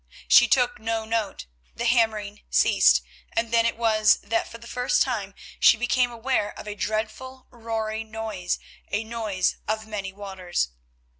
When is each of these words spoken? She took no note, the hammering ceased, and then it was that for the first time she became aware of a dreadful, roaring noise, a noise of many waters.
She 0.27 0.47
took 0.47 0.79
no 0.79 1.05
note, 1.05 1.45
the 1.75 1.85
hammering 1.85 2.41
ceased, 2.49 3.03
and 3.33 3.51
then 3.53 3.67
it 3.67 3.77
was 3.77 4.17
that 4.23 4.47
for 4.47 4.57
the 4.57 4.65
first 4.65 5.03
time 5.03 5.35
she 5.59 5.77
became 5.77 6.09
aware 6.09 6.57
of 6.57 6.67
a 6.67 6.73
dreadful, 6.73 7.45
roaring 7.51 8.09
noise, 8.09 8.57
a 8.91 9.03
noise 9.03 9.57
of 9.67 9.85
many 9.85 10.11
waters. 10.11 10.69